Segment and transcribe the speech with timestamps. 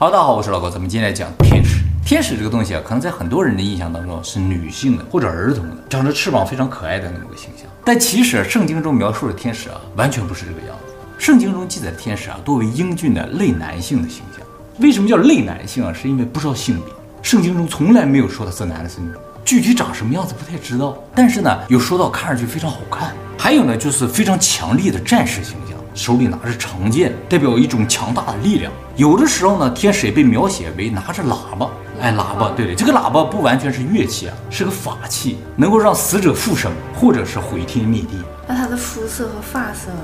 [0.00, 1.82] 好，大家好，我是老高，咱们今天来讲天使。
[2.06, 7.66] 天使这个东西啊，可能在很多人的印象当中是女性的或者儿童的，长着翅膀非常可爱的那么个形象。
[7.84, 10.94] 但其实圣经中描述的天使啊，完全不是这个样子。
[11.18, 14.46] 圣经中记载的天使啊，多为英俊的类男性的形象。
[14.78, 15.92] 为什么叫类男性啊？
[15.92, 20.96] 是因为不知道性别，圣经中从来没有说他是男的，是女的，具体长什么样子不太知道。
[21.12, 25.76] 但是呢，有说到看上去非常好看，还有呢，就是非常强力的战士形象。
[25.98, 28.72] 手里拿着长剑，代表一种强大的力量。
[28.94, 31.68] 有的时候呢，天使也被描写为拿着喇叭。
[32.00, 38.10] 哎，喇叭，对对，这个喇叭不完全是乐器啊，是个法器，能够让死者复生，或者是毁天灭地。
[38.46, 39.98] 那他的肤色和发色呢？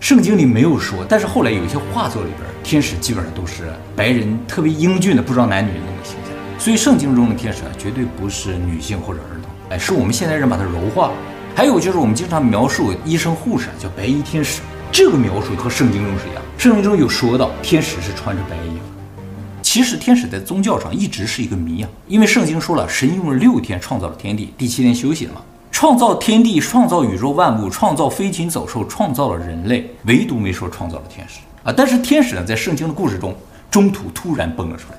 [0.00, 6.34] 圣经里没有说，但是后来有一些画作里边，天使基本上都是白人，特别英俊的，不知道男女的那种形象。
[6.58, 11.14] 所以圣经中的天使啊，绝对不是女性或者儿童，哎，是我们现代人把它柔化了。
[11.54, 14.60] 还有就是我们经常描述医生护士叫白衣天使。
[14.96, 19.22] 这个描述和圣经中是一样，圣经中有说到天使是穿着白衣服。
[19.60, 25.42] 其实天使在宗教上一直是一个谜啊，因为圣经说了，神用了六天创造了天地，第七天休息了嘛。
[25.70, 31.70] 创造天地，创造宇宙万物，创造飞禽走兽，创造了人类，唯独没说创造了天使啊。
[31.76, 33.36] 但是天使呢，在圣经的故事中，
[33.70, 34.98] 中途突然蹦了出来，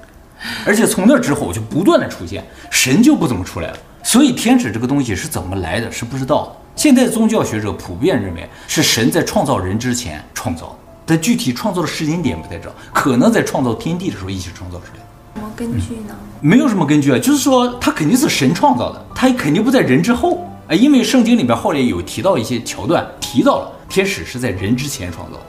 [0.63, 3.77] 而且从那之后就不断的出现，神就不怎么出来了。
[4.07, 6.56] 所以天使这个东西是怎么来的，是不知道的。
[6.78, 10.75] 现在宗教学者普遍认为是神在创造人之前创造的，
[11.06, 15.03] 但具体创造的时间点不太知道，可能在创造天地的时候一起创造出来。
[15.35, 16.16] 什么根据呢？
[16.40, 25.44] 没有什么根据啊，就是说他肯定是神创造的，他肯定不在人之后啊，因为圣经里面后来有提到一些桥段，提到了天使是在人之前创造的，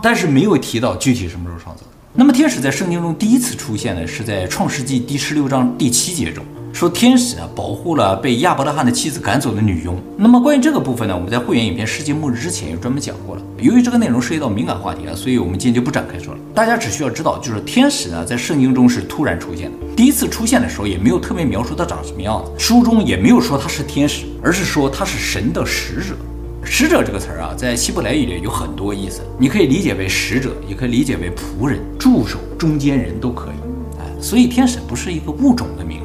[0.00, 1.88] 但是没有提到具体什么时候创造的。
[2.12, 6.44] 那么天使在圣经中第一次出现呢，是在创世纪第十六章第七节中。
[6.72, 9.96] 说天使啊保护了被亚伯拉罕的妻子赶走的女佣。
[10.16, 13.42] 那么关于这个部分呢，我们在会员影片世界末日之前有专门讲过了。
[13.58, 16.40] 由于这个内容涉及到敏感话题啊，所以我们今天就不展开说了。
[16.54, 19.76] 大家只需要知道，就是天使呢在圣经中是突然出现的。
[19.94, 26.14] 第一次出现的时候也没有特别描述它长什么样子，书中也没有说它是天使，而是说它是神的使者。
[26.62, 33.98] 使者这个词儿啊，在希伯来语里有很多意思，你可以理解为使者，也可以理解为仆人、助手、中间人都可以。
[33.98, 35.99] 哎，所以天使不是一个物种的名。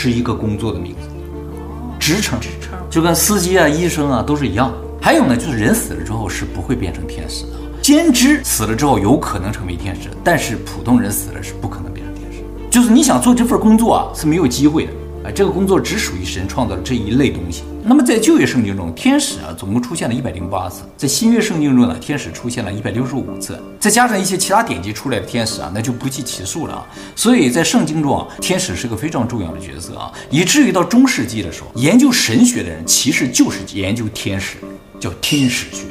[0.00, 1.08] 是一个工作的名字，
[1.98, 4.72] 职称，职称就跟司机啊、医生啊都是一样。
[5.02, 12.44] 还有呢，就是人死了之后是不会变成天使的，先知死了之后有可能成为天使，但是普通人死了是不可能变成天使。
[12.70, 14.92] 就是你想做这份工作啊，是没有机会的。
[15.24, 17.64] 啊这个工作只属于神创造的这一类东西。
[17.84, 23.58] 那么在旧约圣经中，天使啊总共出现了一百零八次；在新约圣经中呢，天使出现了一百六十五次。
[23.80, 26.86] 再加上一些其他典籍出来的天使啊，那就不计其数了啊。
[27.16, 30.12] 所以在圣经中啊，天使是个非常重要的角色啊。
[30.30, 34.58] 以至于到中世纪的时候，研究神学的人其实就是研究天使，
[35.00, 35.84] 叫天使学。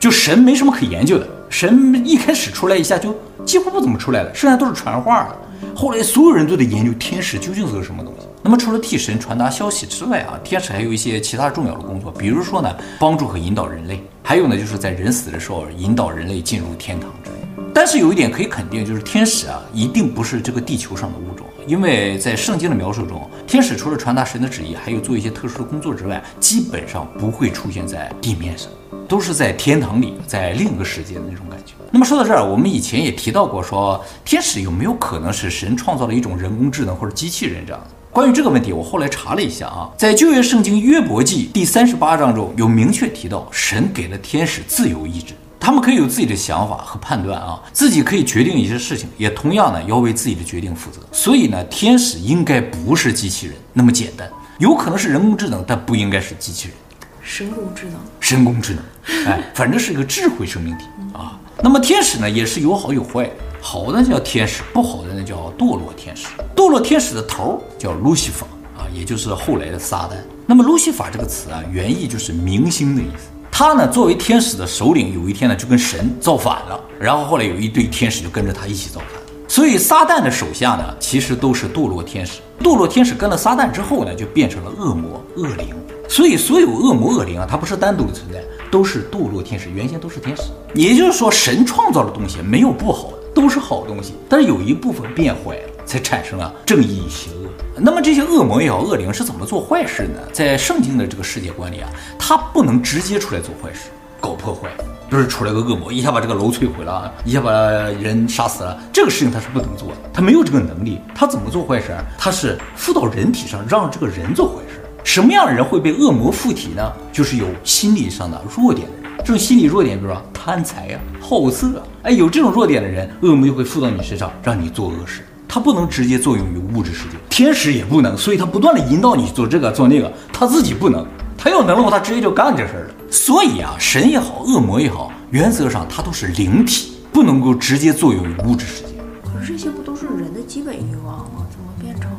[0.00, 5.38] 就神没什么可研究的，神一开始出来一下就几乎不怎么出来了，剩下都是传话的。
[5.74, 8.26] 后来所有人都在研究天使究竟是个什么东西。
[8.42, 17.36] 那么除了替神传达消息之外啊，天使还有一些其他重要的工作，比如说呢，帮助和引导人类，还有呢，就是在人死的时候引导人类进入天堂之类。
[17.74, 28.70] 但是有一点可以肯定，就是天使啊，一定不是这个地球上的物种，因为在圣经的描述中，天使除了传达神的旨意，还有做一些特殊的工作之外，基本上不会出现在地面上，
[29.08, 31.74] 都是在天堂里，在另一个世界的那种感觉。
[31.94, 37.90] 那么说到这儿，我们以前也提到过说，说天使有没有可能是神创造了一种人工智能或者机器人这样的？
[38.10, 50.98] 关于这个问题，我后来查了一下啊，在旧约圣经约伯记第三十八章中有明确提到，神给了天使自由意志，他们可以有自己的想法和判断啊，自己可以决定一些事情，也同样呢要为自己的决定负责。
[51.12, 56.76] 所以呢，天使应该不是机器人那么简单，有可能是人工智能，但不应该是机器人。
[57.22, 61.38] 神工智能，神工智能，哎，反正是一个智慧生命体啊。
[61.62, 63.30] 那么天使呢，也是有好有坏。
[63.60, 66.26] 好的叫天使，不好的那叫堕落天使。
[66.54, 68.46] 堕落天使的头叫路西法
[68.76, 70.16] 啊，也就是后来的撒旦。
[70.46, 73.28] 那么路西法这个词啊，原意就是明星的意思。
[73.50, 79.08] 他呢，作为天使的首领，有一天呢就跟神造反了，然后后来有一堆天使就跟着他一起造反。
[79.48, 82.40] 所以撒旦的手下呢，其实都是堕落天使。
[82.60, 85.74] 堕落天使跟了撒旦之后呢，就变成了恶魔恶灵。
[86.06, 88.42] 所以所有恶魔恶灵啊，它不是单独的存在，
[88.74, 90.42] 都是堕落天使，原先都是天使。
[90.74, 97.48] 也就是说，神创造的东西没有不好的，都是好东西，但是有一部分变坏了，才产生了正义与邪恶。
[97.76, 100.18] 那么这些恶魔也好，恶灵是怎么做坏事呢？
[100.32, 101.88] 在圣经的这个世界观里啊，
[102.18, 103.90] 他不能直接出来做坏事，
[104.20, 104.68] 搞破坏，
[105.08, 111.00] 不是出来个恶魔一下把这个楼摧毁了，一下把人杀死了，这个事情他是不能做的，他没有这个能力。
[111.14, 111.96] 他怎么做坏事？
[112.18, 114.63] 他是附到人体上，让这个人做坏。
[115.04, 116.92] 什么样的人会被恶魔附体呢？
[117.12, 119.12] 就是有心理上的弱点的人。
[119.18, 125.22] 这种心理弱点，比如说贪财啊、好色啊，哎，有这种弱点的人，恶魔就会附到你身上，让你做恶事。
[125.46, 132.94] 他不能直接作用于物质世界，天使也不能，所以他不断的引导你做这个做那个，他自己不能，他要能的话，他直接就干这事儿了。
[133.10, 138.94] 所以啊，神也好，恶魔也好，原则上他都是灵体，不能够直接作用于物质世界。
[139.22, 141.46] 可是这些不都是人的基本欲望吗？
[141.50, 142.10] 怎么变成？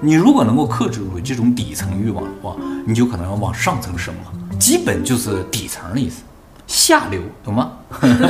[0.00, 6.22] 你如果能够克制住这种底层欲望的话，你就可能要往上层升了，基本就是底层的意思。
[6.66, 7.72] 下流，懂吗？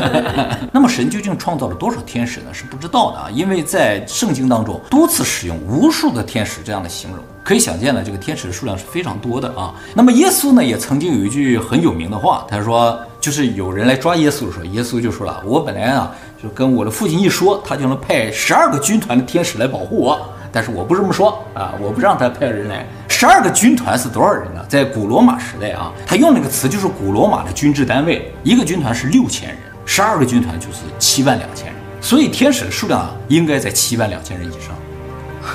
[0.73, 2.47] 那么神究竟创造了多少天使呢？
[2.53, 9.75] 是不知道的啊，因为在圣经当中多次使用无数的天使这样的形容，可以想见呢，这个天使的数量是非常多的啊。
[9.93, 20.17] 那么耶稣呢，也曾经有一句很有名的话，他说，就是有人来抓耶稣的时候，耶稣就说了，我本来啊，就跟我的父亲一说，他就能派十二个军团的天使来保护我。
[20.53, 22.87] 但是我不这么说啊，我不让他派人来。
[23.09, 24.65] 十二个军团是多少人呢？
[24.69, 34.75] 在古罗马时代啊，他用那个词就是古罗马的军制单位，一个军团是六千人，十二个军团就是七万两千人，所以天使的数量啊，应该在七万两千人以上。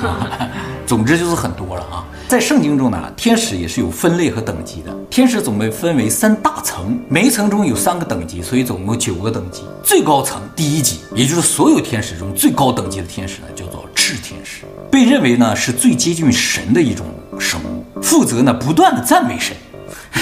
[0.86, 2.04] 总之就是很多了啊。
[2.34, 4.92] 在圣经中呢，天使也是有分类和等级的。
[5.08, 9.62] 天使总被分为三大层，每一层中有三个等级，所以总共九个等级。
[9.84, 17.06] 最高层第一级，也就是所有天使中最高等级的天使呢，叫做炽天使，被认为呢是最接近神的一种
[17.38, 19.56] 生物，负责呢不断的赞美神。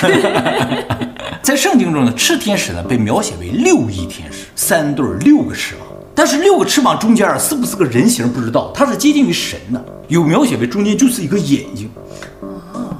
[1.41, 5.87] 在圣经中呢，炽天使呢被描写为六翼天使，三对六个翅膀。
[6.23, 11.89] 但是六个翅膀中间啊，是不是个人形不知道，它是接近于神的，有描写为中间就是一个眼睛。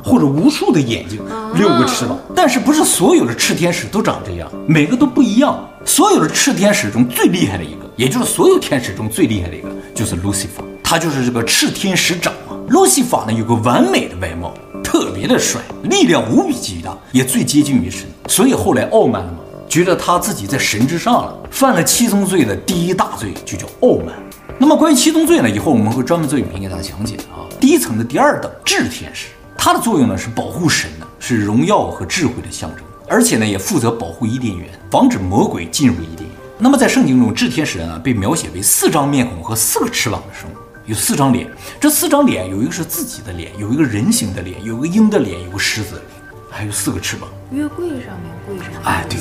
[0.03, 1.19] 或者无数的眼睛，
[1.53, 5.55] 六个翅膀，但是不是所有的炽天使都长这样，每个都不一样。
[5.85, 12.57] 所有的炽天使中最厉害的一个，也就是所有天使中最厉害的一个，就是路西法，他就是这个炽天使长啊。
[12.69, 14.51] 路西法呢有个完美的外貌，
[14.83, 19.37] 特别的帅，力量无比巨大，也最接近于神，所以后来傲慢了嘛，
[19.71, 24.13] 觉得他自己在神之上了，犯了七宗罪的第一大罪就叫傲慢。
[24.57, 27.47] 那么关于七宗罪呢，以后我们会专门做影片给大家讲解啊。
[27.57, 29.27] 第一层的第二等炽天使。
[29.57, 36.37] 它的作用呢是保护神的，是荣耀和智慧的象征，而且呢也负责保护伊甸园，防止魔鬼进入伊甸园。
[36.57, 40.53] 那么在圣经中，炽天使呢被描写为四张面孔和四个翅膀的生物，
[40.85, 41.49] 有四张脸。
[41.79, 46.09] 这四张脸有一个是自己的脸，有一个人形的脸，有个鹰的脸，有个狮子的脸，
[46.49, 47.29] 还有四个翅膀。
[47.51, 48.63] 约柜上面跪着。
[48.83, 49.17] 哎，对，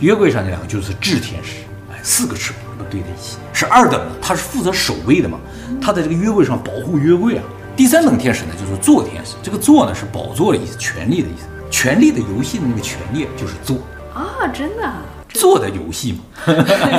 [0.00, 1.56] 约柜上那两个就是炽天使，
[1.92, 5.38] 哎，四个翅膀都对在一起，是二等的，他是负责守卫的嘛，
[5.80, 7.44] 他在这个约柜上保护约柜啊。
[7.76, 9.36] 第三等天使呢，就是座天使。
[9.42, 11.46] 这个座呢是宝座的意思，权力的意思。
[11.70, 13.78] 权力的游戏的那个权力就是座
[14.12, 14.92] 啊，真的，
[15.28, 16.20] 座的游戏嘛。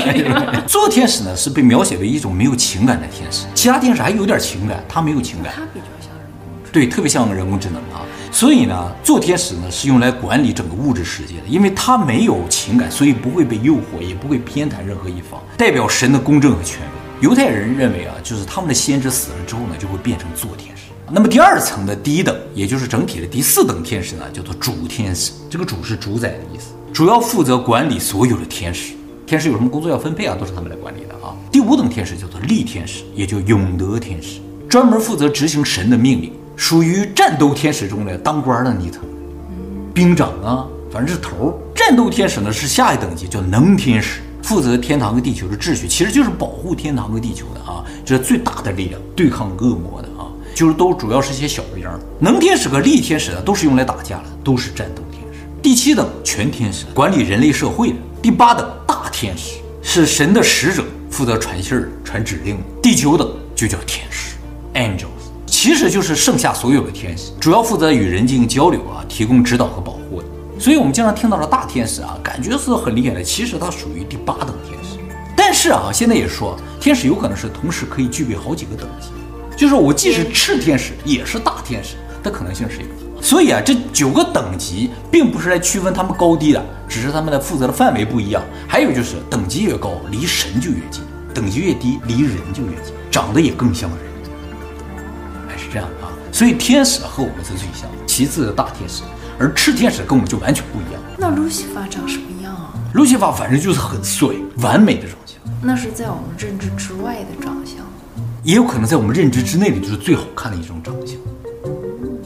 [0.65, 5.53] 座天使呢是被描写为一种没有情感的天使，其他天使还有点情感，他没有情感。
[5.55, 8.05] 他比较像人工智能，对，特别像人工智能啊。
[8.31, 17.27] 所以呢，做天使呢是用来管理整个物质世界的，因为他没有情感，所以不会被诱惑，也不会偏袒任何一方，代表神的公正和权威。
[17.27, 20.83] 犹太人认为啊，就是他们的先知死了之后呢，就会变成座天使。
[21.11, 25.33] 那么第二层的第一等，也就是整体的第四等天使呢，叫做主天使。
[25.49, 28.93] 这个主是主宰的意思，主要负责管理所有的天使。
[29.27, 31.35] 天使有什么工作要分配啊，都是他们来管理的啊。
[31.51, 39.01] 第五等天使叫做力天使，也就永德天使，专门负责执行神的命令，属于战斗天使中的当官的那层，
[39.95, 41.59] 兵长啊，反正是头。
[41.73, 44.21] 战斗天使呢是下一等级，叫能天使。
[44.43, 51.99] 负责天堂和地球的秩序，其实就是保护天堂和地球的啊，这是最大的力量，对抗恶魔的啊，就是都主要是些小兵儿。
[52.19, 55.39] 能天使和力天使呢，都是用来打架的，都是战斗天使。
[55.63, 57.95] 第七等全天使，管理人类社会的。
[58.21, 62.59] 第八等大天使是神的使者，负责传信儿、传指令。
[62.83, 64.35] 第九等就叫天使
[64.75, 65.20] ，angels，
[65.61, 70.27] 其实就是剩下所有的天使，主要负责与人进行交流啊，提供指导和保护的。
[70.59, 74.97] 所以，我们经常听到的大天使啊，感觉是很厉害的，其实它属于第八等天使。
[75.37, 79.09] 但是啊，现在也说天使有可能是同时可以具备好几个等级，
[79.55, 83.21] 就是我既是赤天使，也是大天使的可能性是有的。
[83.21, 88.41] 所以啊，这九个等级并不是来区分他们高低的，只是他们的负责的范围不一样。
[88.67, 91.03] 还有就是等级越高，离神就越近；
[91.35, 94.10] 等级越低，离人就越近，长得也更像人。
[95.71, 96.11] 这样的啊。
[96.31, 99.03] 所以天使和我们是最像，其次是大天使，
[99.39, 101.01] 而赤天使跟我们就完全不一样。
[101.17, 102.73] 那路西法长什么样啊？
[102.93, 105.37] 路西法反正就是很帅，完美的长相。
[105.61, 107.77] 那是在我们认知之外的长相，
[108.43, 111.15] 也有可能在我们认知之内的就是最好看的一种长相。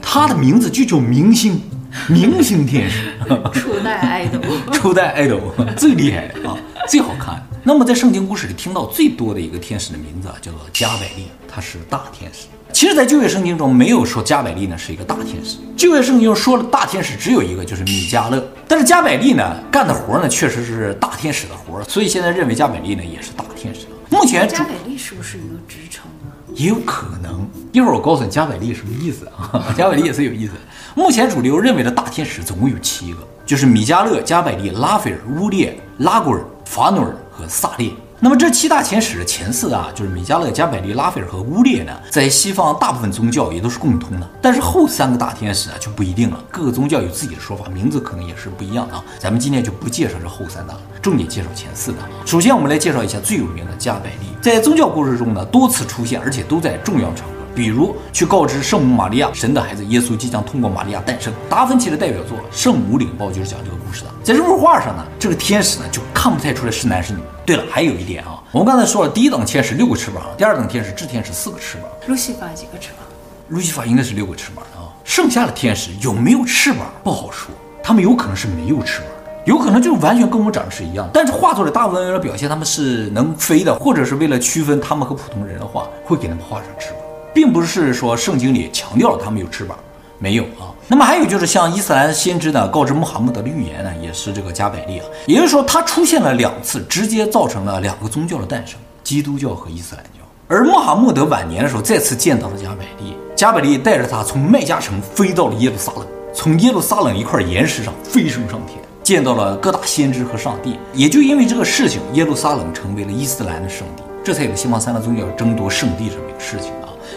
[0.01, 1.61] 他的名字就叫明星，
[2.07, 3.13] 明星天使，
[3.53, 4.39] 初代爱豆，
[4.71, 5.39] 初代爱豆
[5.75, 6.55] 最厉害的啊，
[6.87, 7.45] 最好看。
[7.63, 12.45] 那么在圣经故事里听到最多的一个天使的名字啊，叫做加百利，他是大天使。
[12.75, 15.55] 其实，在旧约圣经中没有说加百利呢是一个大天使。
[15.77, 18.45] 旧约圣经中说了大天使只有一个，就是米迦勒。
[18.67, 23.85] 但是加百利呢干的活呢确实是大天使的活，所以现在认为加百利呢也是大天使。
[24.09, 26.35] 目前加百利是不是一个职称啊？
[26.53, 27.49] 也有可能。
[27.71, 29.71] 一会儿我告诉你加百利什么意思啊？
[29.77, 30.51] 加百利也是有意思。
[30.95, 37.89] 目前主流认为的大天使总共有七个，就是米迦勒、加百利、拉斐尔、乌列、拉古尔、法努尔和萨列。
[38.25, 44.27] 那么这七大天使的前四啊，就是米迦勒、加百利、拉斐尔和乌列呢，在西方大部分宗教也都是共通的。
[44.41, 49.05] 但是后三个大天使啊就不一定了，各个宗教有自己的说法，名字可能也是不一样的啊。
[49.19, 51.99] 咱们今天就不介绍这后三大了，重点介绍前四大。
[52.25, 57.34] 首先，我们来介绍一下最有名的加百利，在宗教故事中呢多次出现，而且都在重要场合。
[57.55, 61.33] 比如去告知圣母玛利亚，神的孩子耶稣即将通过玛利亚诞生。
[61.49, 64.09] 达芬奇的代表作《圣母领报》就是讲这个故事的。
[64.23, 67.19] 在这幅画上呢，这个天使呢就看不太出来是男是女。
[67.45, 71.87] 对了，还有一点啊，我们刚才说了，第一等天使六个翅膀，第二等天使炽天使四个翅膀。
[72.07, 73.05] 路西法几个翅膀？
[73.49, 74.91] 路西法应该是六个翅膀啊。
[75.03, 79.09] 剩下的天使有没有翅膀不好说，他们有可能是没有翅膀，
[79.45, 81.07] 有可能就完全跟我们长得是一样。
[81.13, 86.99] 但是画作里大部分为了表现他们是能飞的，或者是为了区分他们和普通人的话，会给他们画上翅膀。
[87.35, 89.77] 并不是说圣经里强调了他们有翅膀，
[90.19, 90.71] 没有啊。
[90.87, 95.05] 那么还有就是像伊斯兰先知呢告知穆罕默德的预言呢，也是这个加百利啊。
[95.27, 100.21] 也就是说，他出现了两次，直接造成了两个宗教的诞生：基督教和伊斯兰教。
[100.47, 110.77] 而穆罕默德晚年的时候再次见到了加百利，加百利带着他从麦加城飞到了耶路撒冷，从耶路撒冷一块岩石上飞升上天，见到了各大先知和上帝。
[110.93, 116.71] 也就因为这个事情，耶路撒冷成为了伊斯兰的圣地，这才有西方三大宗教争夺圣地这么一个事情。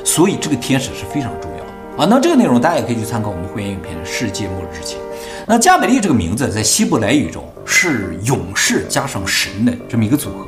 [0.08, 2.06] 所以这个天使是非常重要的啊。
[2.08, 4.98] 那这个内容大家也可以去参考我们会员影片《世界末日之前》。
[5.46, 10.46] 那加百利这个名字在希伯来语中是勇士加上神的这么一个组合。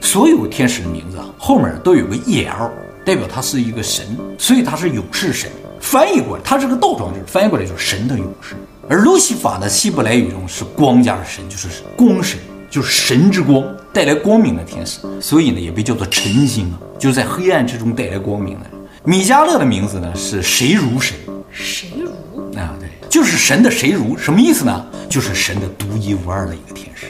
[0.00, 2.68] 所有天使的名字啊后面都有个 EL，
[3.04, 4.04] 代表他是一个神，
[4.36, 5.48] 所以他是勇士神。
[5.80, 8.56] 翻译过来，他是个倒装句，翻译过来就是神的勇士。
[8.88, 14.98] 而路西法呢，希伯来语中是光加上神，就是光神，就是神之光，带来光明的天使。
[15.20, 18.66] 所以呢，也被叫做晨星啊，就是在黑暗之中带来光明的。
[19.04, 21.16] 米迦勒的名字呢是谁如谁，
[21.50, 22.10] 谁如
[22.58, 22.76] 啊？
[22.78, 24.86] 对，就是神的谁如，什么意思呢？
[25.08, 27.06] 就是神的独一无二的一个天使，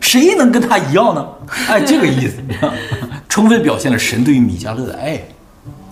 [0.00, 1.28] 谁能跟他一样呢？
[1.68, 2.36] 哎，这个意思，
[3.28, 5.20] 充分表现了神对于米迦勒的爱。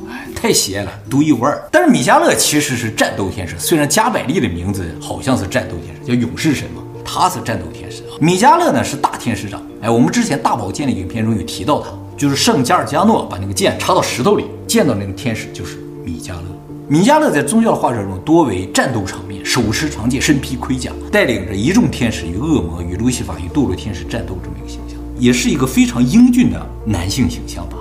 [0.09, 1.61] 哎，太喜爱了，独一无二。
[1.73, 8.15] 但是米迦勒其实是战斗天使，虽然加百利的名字好像是战斗天使，叫勇士神嘛，他是战斗天使啊。
[8.21, 9.61] 米迦勒呢是大天使长。
[9.81, 11.91] 哎，我们之前大宝剑的影片中有提到他。
[12.17, 16.43] 就是圣加尔加诺把那个剑插到石头里，见到那个天使就是米迦勒。
[16.89, 27.77] 米迦勒在宗教画册中多为战斗场面，手持长剑，身披盔甲，带领着一众天使与恶魔、与路西法、与堕落天使战斗这么一个形象，也是一个非常英俊的男性形象吧。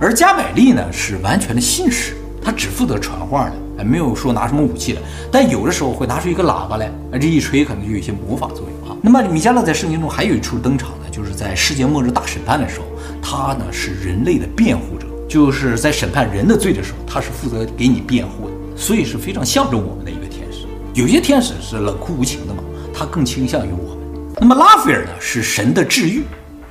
[0.00, 5.00] 而加百利呢是完全的信使，他只负责传话的，还没有说拿什么武器的，
[5.30, 8.96] 但有的时候会拿出一个喇叭来，啊，这一吹可能就有一些魔法作用啊。
[9.00, 12.86] 那么米迦勒在圣经中还有一处登场呢，就是在世界末日大审判的时候。
[13.22, 20.66] 他呢是人类的辩护者，就是在审判人的罪的时候，他是负责给你辩护的，所以是非常象征我们的一个天使。
[20.94, 22.62] 有些天使是冷酷无情的嘛，
[22.94, 24.06] 他更倾向于我们。
[24.40, 26.22] 那么拉斐尔呢是神的治愈。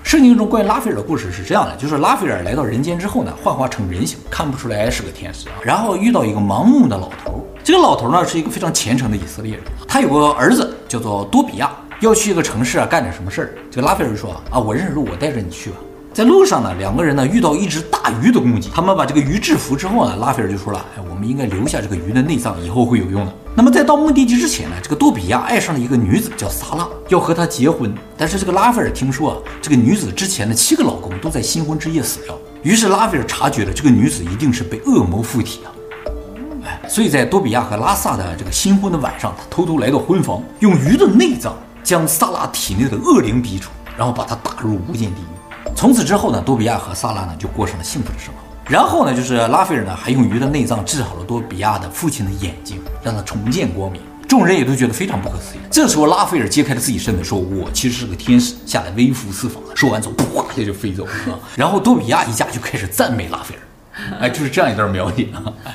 [0.03, 5.55] 圣经中关于拉斐尔的故事是这样的，就是拉斐尔来到人间之后呢，幻化成人形，看不出来是个天使啊。
[5.63, 13.53] 然后遇到一个盲目的老头，这个老头呢是一个非常虔诚的以色列人，他有个儿子叫做多比亚，要去一个城市啊干点什么事儿。
[13.71, 15.77] 这个拉斐尔就说啊，我认识路，我带着你去吧。
[16.15, 27.93] 在路上呢，两个人呢遇到一只大鱼的攻击，他们把这个鱼制服之后呢，拉斐尔就说了：“哎，我们应该留下这个鱼的内脏，以后会有用的。”那么在到目的地之前呢，这个多比亚爱上了一个女子叫萨拉，要和她结婚。
[28.15, 35.67] 但是这个拉斐尔听说啊，这个女子之前的七个老公都在新婚之夜死掉，于是拉斐尔察觉了这个女子一定是被恶魔附体啊。
[36.63, 41.53] 哎，所以在多比亚和拉萨的这个新婚的晚上，他偷偷来到婚房，用鱼的内脏
[41.83, 45.34] 将萨拉体内的恶灵逼出，然后把她打入无间地狱。
[45.75, 48.39] 从此之后呢，多比亚和萨拉呢就过上了幸福的生活。
[48.67, 54.01] 然后呢，就是拉斐尔呢还用鱼的内脏治好了多比亚的父亲的眼睛，让他重见光明。
[54.27, 55.59] 众人也都觉得非常不可思议。
[55.69, 61.39] 这时候，拉斐尔揭开了自己身份，说：“我其实是个天使，下来微服私访。”说完之后，噗一下就飞走了。
[61.55, 65.27] 然后多比亚一家就开始赞美拉斐尔，哎，就是这样一段描写。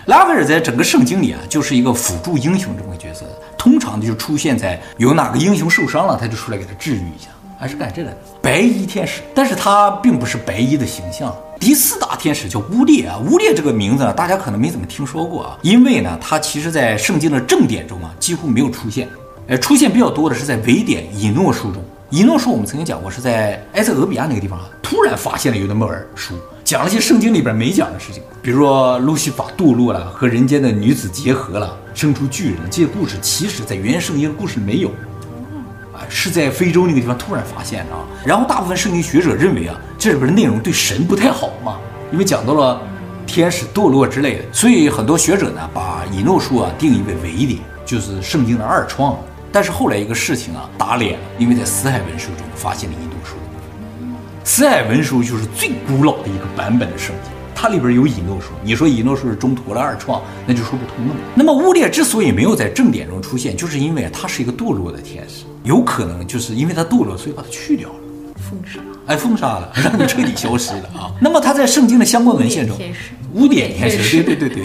[0.07, 3.25] 拉斐尔在整个圣经里啊，就是一个辅助英雄这么个角色，
[3.57, 7.29] 通常就出现在有哪个英雄受伤了，他就出来给他治愈一下。
[7.61, 11.31] 还是干这个的白衣天使，但是他并不是白衣的形象。
[11.59, 19.07] 第四大天使叫乌列啊，乌列这个名字呢，大家可能没怎么听说过啊，因为呢，他其实在圣经的正典中啊几乎没有出现，
[19.47, 21.85] 呃，出现比较多的是在伪典以诺书中。
[22.09, 34.91] 以诺书我们曾经讲过，是在埃塞俄比亚那个地方啊，突然发现了有那么本书，讲了些圣经里边没讲的事情，比如说路西法堕落了，和人间的女子结合了，生出巨人，这些故事其实在原圣经的故事里没有。
[36.09, 41.79] 是在非洲那个地方突然发现的啊，然后大部分圣经学者认为啊，这里边的内容对神不太好嘛，
[42.13, 42.81] 因为讲到了
[43.27, 49.17] 天使堕落之类的，所以很多学者呢把以诺书啊定义为伪典，就是圣经的二创。
[49.53, 53.35] 但是后来一个事情啊打脸了，因为在死海文书中发现了以诺书，
[54.45, 57.33] 死海文书就是最古老的一个版本的圣经。
[57.61, 61.15] 它里边有以诺书，你说以诺书是中途了二创，那就说不通了。
[61.35, 67.95] 那么乌列之所以没有在正典中出现，就是因为他是一个堕落的天使，有可能就是因为他堕落，所以把他去掉了，
[68.37, 71.13] 封杀，哎，封杀了，让 你彻底消失了啊。
[71.21, 72.79] 那么他在圣经的相关文献中，
[73.35, 74.65] 污点天使，对对对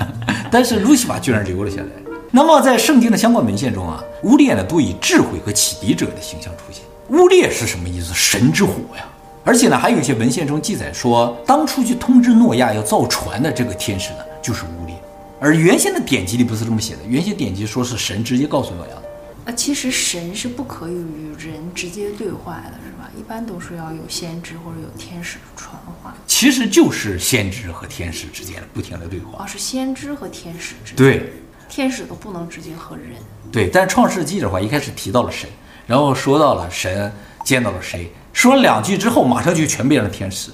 [0.50, 1.88] 但是路西法居然留了下来。
[2.30, 6.84] 那么在圣经的相关文献中啊，乌列呢多以智慧和启迪者的形象出现。
[7.10, 8.14] 乌列是什么意思？
[8.14, 9.04] 神之火呀。
[9.50, 14.94] 而且呢，还有一些文献中记载说，当初去通知诺亚要造船的这个天使呢，就是乌列。
[15.40, 19.50] 而原先的典籍里不是这么写的，原先典籍说是神直接告诉诺亚的。
[19.50, 23.10] 啊，其实神是不可以与人直接对话的，是吧？
[23.18, 26.14] 一般都是要有先知或者有天使传话。
[26.28, 29.42] 其实就是先知和天使之间不停的对话。
[29.42, 30.96] 啊，是先知和天使之间。
[30.96, 31.32] 对，
[31.68, 33.16] 天使都不能直接和人。
[33.50, 35.50] 对，但是创世纪的话，一开始提到了神，
[35.88, 37.12] 然后说到了神
[37.44, 38.12] 见到了谁。
[38.32, 40.50] 说了两句之后，马上就全变成天使。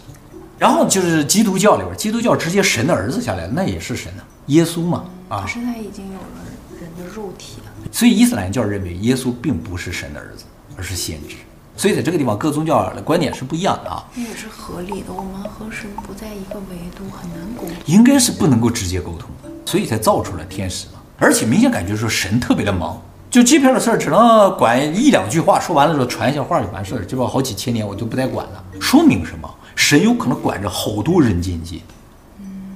[0.59, 5.43] 然后就是基督教里边，基督教直接神的儿子下来了，那也是神啊，耶稣嘛啊。
[5.43, 7.71] 可是他已经有了人的肉体了。
[7.93, 10.45] 所以伊斯兰教认为耶稣并不是神的儿子，
[10.77, 11.37] 而是先知。
[11.77, 14.03] 所以在这个地方，各宗教的观点是不一样的啊。
[14.15, 17.77] 那也是合理的，我们和神不在一个维度，很难沟通。
[17.85, 20.93] 应该是不能够直接沟通的，所以才造出了天使嘛。
[21.19, 22.99] 而且明显感觉说神特别的忙。
[23.37, 28.65] 就机票的事儿，只能管一两句话，说完了之后传一下话就完事儿，这不好几千年我就不再管了。
[28.81, 29.55] 说明什么？
[29.75, 31.81] 神有可能管着好多人间界，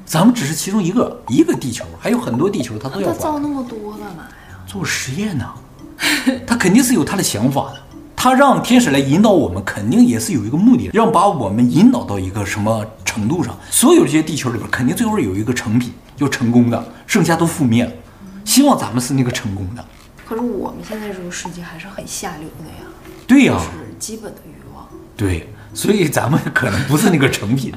[0.04, 3.16] 咱们只是其中一个一个地球，还有很多地球他都要管。
[3.16, 4.58] 他造那么多干嘛呀？
[4.66, 5.46] 做实验呢？
[6.46, 7.80] 他肯定是有他的想法的。
[8.14, 13.56] 他让天使来引导我们，肯定也是有一个目的，让把我们引导到一个什么程度上。
[13.70, 17.90] 所有这些地球里边，肯定最后有一个成品，就成功的，剩下都覆灭了。
[18.44, 19.82] 希望咱们是那个成功的。
[20.30, 22.86] 可是我们现在这个世界还是很下流的呀，
[23.26, 24.86] 对呀，是基本的欲望。
[25.16, 27.74] 对，所以咱们可能不是那个成品，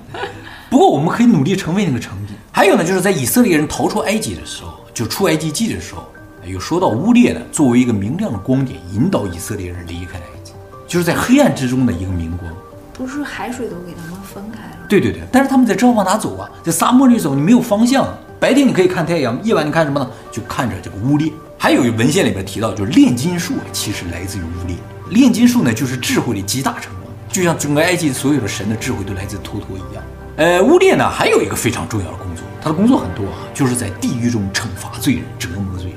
[0.69, 2.35] 不过我们可以努力成为那个成品。
[2.51, 6.07] 还有呢，就是在以色列人逃出埃及的时候，就出埃及记的时候，
[6.45, 10.51] 有说到乌列呢，作为一个明亮的光点，引导以色列人离开埃及，
[10.87, 12.53] 就是在黑暗之中的一个明光。
[12.93, 14.85] 不是海水都给他们分开了？
[14.87, 16.47] 对对对，但是他们在这往哪走啊？
[16.63, 18.07] 在沙漠里走，你没有方向。
[18.39, 20.07] 白天你可以看太阳，夜晚你看什么呢？
[20.31, 21.33] 就看着这个乌列。
[21.63, 24.75] 还有文献里边提到，就是炼金术其实来自于乌列。
[25.11, 26.91] 炼金术呢，就是智慧的集大成，
[27.29, 30.03] 就像整个埃及所有的神的智慧都来自托托一样。
[30.35, 35.93] 呃，乌列呢，还有一个非常重要的工作，他的工作很多啊，就是在地狱中惩罚罪人、折磨罪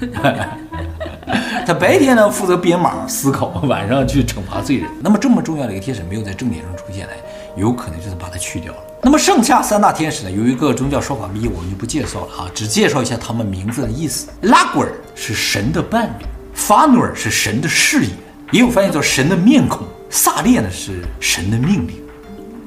[0.00, 0.12] 人。
[1.64, 4.90] 他白天呢负责编码思考，晚上去惩罚罪人。
[5.00, 7.12] 那么这么重要的一个天使没有在正典中出现来，
[7.56, 8.80] 有可能就是把他去掉了。
[9.04, 10.30] 那么剩下三大天使呢？
[10.30, 14.28] 有一个宗教说法秘，我们就不介绍了啊，只介绍一下他们名字的意思。
[14.40, 18.08] 拉古尔是神的伴侣，法努尔是神的视野，
[18.50, 19.86] 也有翻译做神的面孔。
[20.08, 21.96] 萨列呢是神的命令，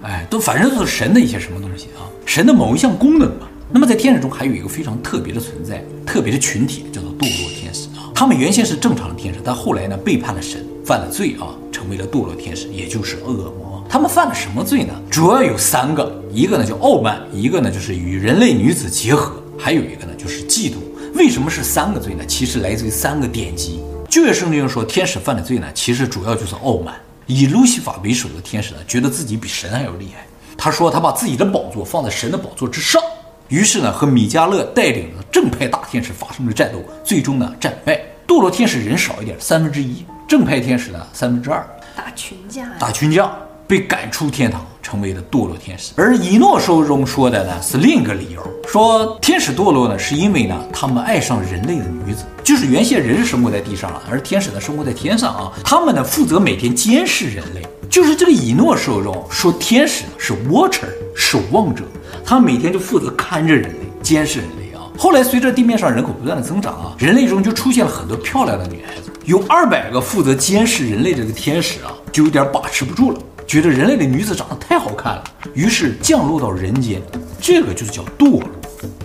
[0.04, 3.48] 哎，都反正都是神的一些什么东西啊，神的某一项功能吧。
[3.72, 8.14] 那么在天使中还有一个非常特别的存在，特别的群体叫做堕落天使啊。
[8.14, 13.67] 他们原先是正常的天使，但后来呢背叛了神，犯了罪啊，成为了堕落天使，也就是恶魔。
[13.90, 14.94] 他们犯了什么罪呢？
[15.10, 20.76] 主要有三个，一个呢叫傲慢，一个呢就是与人类女子结合，还有一个呢就是嫉妒。
[21.16, 22.26] 为什么是三个罪呢？
[22.26, 23.82] 其实来自于三个典籍。
[24.10, 26.94] 旧约圣经说天使犯的罪呢，其实主要就是傲慢。
[27.26, 30.28] 以路西法为首的天使呢，觉得自己比神还要厉害。
[30.58, 33.02] 他说他把自己的宝座放在神的宝座之上，
[33.48, 38.00] 于是呢和米迦勒带领的正派大天使发生了战斗，最终呢战败。
[38.28, 41.66] 堕落天使人少一点，三分之一；正派天使呢三分之二。
[41.96, 43.32] 打群架，打群架。
[43.68, 45.92] 被赶出天堂，成为了堕落天使。
[45.98, 57.62] 而以诺书中说的呢是另一个理由，说天使堕落呢是因为呢他们爱上人类的女子，就是原先人是生活在地上了，而天使呢生活在天上啊，他们呢负责每天监视人类。
[57.90, 61.84] 就是这个以诺书中说天使是 watcher，守望者，
[62.24, 64.84] 他每天就负责看着人类，监视人类啊。
[64.98, 69.12] 后来随着地面上人口不断的增长啊，人类中就出现了很多漂亮的女孩子。
[69.26, 77.02] 有二百个负责监视人类这个天使啊，就有点把持不住了，觉得人类的女子长得太好看了，于是降落到人间。
[77.40, 78.44] 这个就是叫堕落。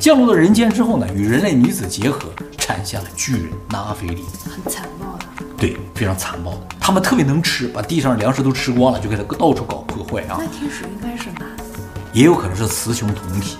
[0.01, 2.29] 降落到人间之后呢，与人类女子结合，
[2.59, 4.25] 产下了巨人拉菲利。
[4.45, 5.25] 很残暴的。
[5.57, 6.61] 对，非常残暴的。
[6.81, 10.37] 他们特别能吃，把地上粮食都吃光了，就给他到处搞破坏啊。
[10.41, 11.65] 那天使应该是男的，
[12.13, 13.57] 也有可能是雌雄同体。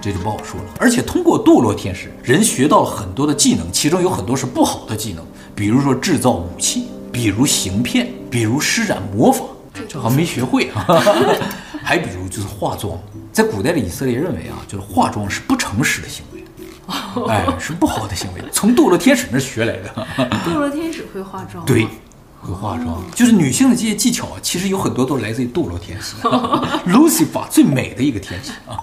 [0.00, 0.66] 这就不好说了。
[0.78, 9.44] 而且通过堕落天使，人学到了很多的技能，其中有很多是不好的技能，比如说制造武器，比如行骗，比如施展魔法，
[9.88, 10.86] 这好像没学会啊。
[11.82, 12.96] 还比如就是化妆，
[13.32, 20.06] 在古代的以色列认为啊，就是化妆是不诚实的行为的， 哎，是不好的行为，从堕落天使那学来的。
[20.46, 21.64] 堕落天使会化妆？
[21.66, 21.86] 对。
[22.44, 26.16] 会化妆，就是女性的这些技巧啊，其实有很多都是来自于堕落天使
[26.88, 28.82] ，Lucifer 最美的一个天使啊。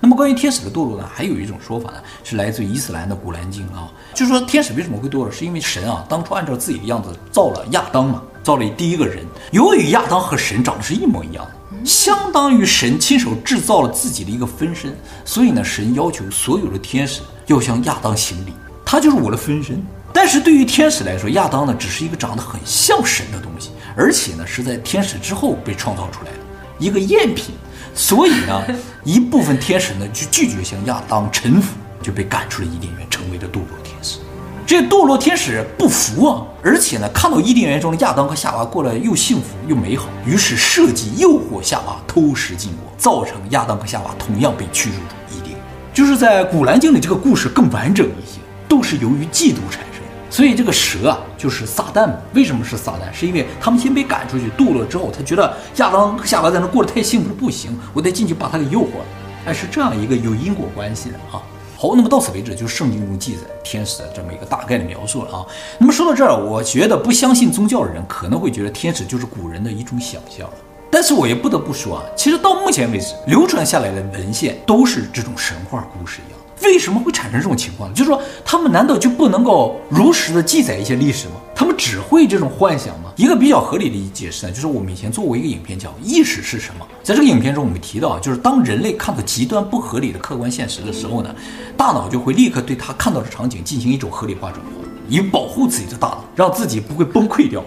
[0.00, 9.24] 那么关于天使的堕落呢，还有一种说法呢，是来自于伊斯兰的古兰经啊，就是说天使为什么会堕落，是因为神啊当初按照自己的样子造了亚当嘛，造了第一个人。
[9.50, 18.52] 由于亚当和神长得是一模一样的，相当于神亲手制造了自己的一个分身，所以呢，神要求所有的天使要向亚当行礼，
[18.84, 19.82] 他就是我的分身。
[20.12, 26.38] 但是对于天使来说，亚当呢只是一个长得很像神的东西，而且呢是在天使之后被创造出来的
[26.78, 27.54] 一个赝品，
[27.94, 28.62] 所以呢
[29.04, 34.18] 一部分天使呢就拒绝向亚当臣服，就被赶出了伊甸园，成为了堕落天使。
[34.66, 45.58] 这堕落天使不服啊，而且呢看到伊甸园中的亚当和夏娃过得又幸福又美好，于是设计诱惑夏娃偷食禁果，造成亚当和夏娃同样被驱逐出伊甸。
[45.92, 50.00] 就是在古兰经里，这个故事更完整一些，都是由于嫉妒产生。
[50.30, 52.14] 所以这个蛇啊，就是撒旦嘛。
[52.32, 53.12] 为什么是撒旦？
[53.12, 59.04] 是因为他们先被赶出去堕落之后，他觉得亚当和夏娃在那过得太幸福，不行，我得进去把他给诱惑了。
[59.46, 61.42] 哎，是这样一个有因果关系的啊。
[61.80, 65.46] 好，那么到此为止，就是圣经中记载天使的这么一个大概的描述了啊。
[65.78, 70.46] 那么说到这儿，我觉得不相信宗教的人可能会觉得天使就是古人的一种想象，
[70.90, 76.39] 但是我也不得不说啊，其实到目前为止流传下来的文献都是这种神话故事一样。
[76.62, 77.94] 为什么会产生这种情况呢？
[77.94, 81.34] 就是说，他们难道就不能够如实的记载一些历史吗？
[81.54, 83.12] 他们只会这种幻想吗？
[83.16, 86.84] 一个比较合理的解释呢，就是我们以前做过一个影片叫《意识是什么》。
[87.02, 91.34] 在这个影片中，我们提到，就是当人类看到极端不合理的客观现实的时候呢，
[91.76, 94.70] 大脑就会立刻对他看到的场景进行一种合理化转化，
[95.08, 97.62] 以保护自己的大脑，让自己不会崩溃掉，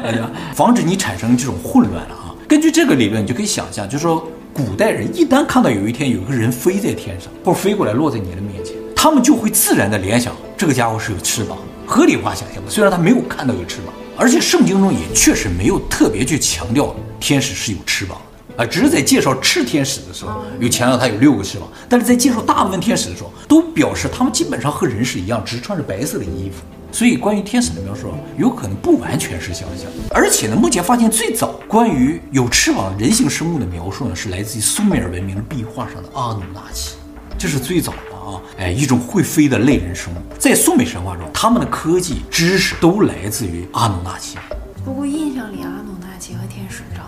[0.54, 2.34] 防止你产生这种混乱了啊。
[2.48, 4.26] 根据这个理论，你就可以想象，就是说。
[4.54, 12.62] 古代人一旦看到有一天有一个人飞在天上，或者飞过来落在你的面前，他们就会自然的联想，这个家伙是有翅膀，合理化想象。
[12.68, 18.16] 虽然他没有看到有翅膀，而且圣经中也确实没有特别去强调天使是有翅膀
[18.56, 26.62] 的啊，只是在介绍赤天使的时候有强调他有六个翅膀，但是在介绍大部分天使的时候，都表示他们基本上和人是一样，只穿着白色的衣服。
[26.94, 29.90] 所以，关于天使的描述有可能不完全是想象。
[30.10, 36.94] 而且呢，目前发现最早关于有翅膀人形生物的描述呢，是来自于苏美尔文明壁画上的阿努纳奇，
[37.36, 40.16] 这是最早的啊，哎，一种会飞的类人生物。
[40.38, 44.38] 在苏美神话中，他们的科技知识都来自于阿努纳奇。
[44.84, 47.03] 不过，印象里阿努纳奇和天使长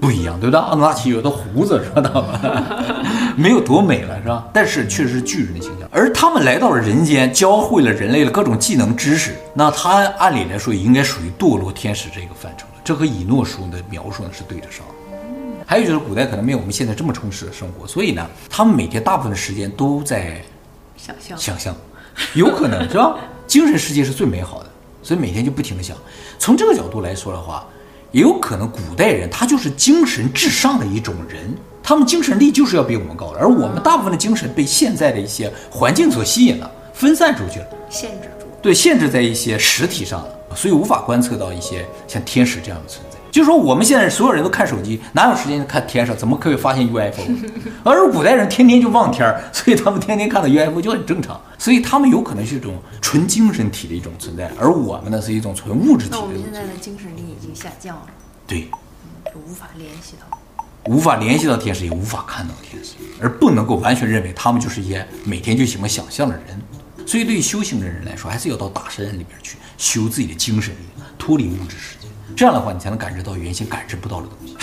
[0.00, 0.38] 不一样。
[0.40, 0.60] 对不对？
[0.60, 2.40] 阿努纳奇有的胡子，知道吗？
[3.36, 4.48] 没有多美了，是吧？
[4.52, 5.88] 但是确实是巨人的形象。
[5.92, 9.36] 而他们来到了人间，教会了人类的各种技能知识。
[9.54, 12.80] 那他按理来说也应该属于堕落天使这个范畴了。
[12.84, 14.94] 这和以诺书的描述呢是对得上的。
[15.66, 20.40] 还有就是古代可能没有我们现在这么充实的生活，所以呢，他们每天大部分的时间都在
[20.96, 21.76] 想象，想象，
[22.34, 23.16] 有可能是吧？
[23.46, 24.66] 精神世界是最美好的，
[25.02, 25.96] 所以每天就不停的想。
[26.38, 27.64] 从这个角度来说的话。
[28.10, 43.07] 也有可能，古代人他就是精神至上的一种人，他们精神力就是要比我们高的，而我们大部分的精神被现在的一些环境所吸引了，分散出去了，限制住，对，限制在一些实体上了，所以无法观测到一些像天使这样的存在。
[43.30, 46.16] 就是说，我们现在所有人都看手机，哪有时间看天上？
[46.16, 47.22] 怎么可以发现 UFO？
[47.84, 51.40] 而古代人天天就望天儿，所以他们天天看到 UFO 就很正常。
[51.58, 56.16] 所以他们有可能是一种纯精神体的一种存在，而我们呢是一种纯物质体的。
[56.16, 58.06] 那我们现在的精神力已经下降了，
[58.46, 58.62] 对，
[59.24, 60.38] 就无法联系到，
[60.86, 66.44] 无法联系到天使，也无法看到天使，而不能够完全认为他们就是一些每天就喜欢想象的人。
[67.04, 71.97] 所以，对于修行的人来说，还是要到大山里边去修自己的精神力，脱离物质世界。
[72.36, 74.56] 这样的话，你才能感知到原先感知不到的东西。